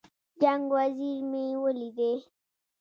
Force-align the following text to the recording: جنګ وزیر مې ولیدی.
جنګ 0.41 0.63
وزیر 0.75 1.17
مې 1.31 1.45
ولیدی. 1.63 2.13